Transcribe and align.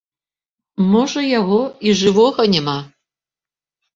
Можа 0.93 1.21
яго 1.39 1.59
і 1.89 1.93
жывога 2.01 2.41
няма. 2.53 2.75